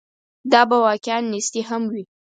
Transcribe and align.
دا 0.51 0.61
به 0.69 0.77
واقعاً 0.87 1.19
نیستي 1.31 1.61
هم 1.69 1.83
وي. 1.91 2.03